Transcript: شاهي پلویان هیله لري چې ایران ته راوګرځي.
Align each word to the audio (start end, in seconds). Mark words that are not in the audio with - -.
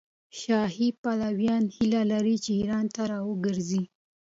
شاهي 0.39 0.87
پلویان 1.01 1.63
هیله 1.75 2.01
لري 2.11 2.35
چې 2.43 2.51
ایران 2.59 2.85
ته 2.95 3.01
راوګرځي. 3.11 3.83